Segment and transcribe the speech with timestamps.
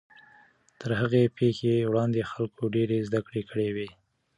[0.81, 3.89] تر هغې پیښې وړاندې خلکو ډېرې زدهکړې کړې وې.